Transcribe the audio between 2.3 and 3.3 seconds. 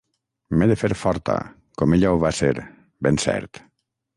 ser, ben